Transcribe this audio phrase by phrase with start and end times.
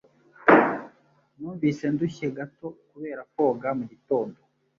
[1.37, 4.39] Numvise ndushye gato kubera koga mugitondo.